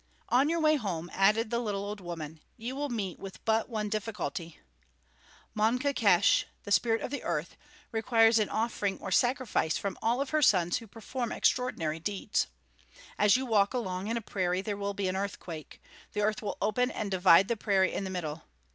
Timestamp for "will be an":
14.75-15.15